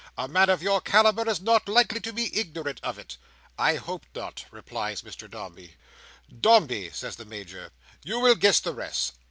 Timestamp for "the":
7.17-7.25, 8.59-8.73